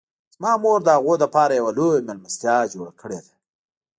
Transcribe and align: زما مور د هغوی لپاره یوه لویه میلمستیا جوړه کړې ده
زما 0.35 0.51
مور 0.63 0.79
د 0.83 0.87
هغوی 0.97 1.17
لپاره 1.23 1.53
یوه 1.59 1.71
لویه 1.77 2.05
میلمستیا 2.07 2.57
جوړه 2.73 2.91
کړې 3.01 3.19
ده 3.25 3.33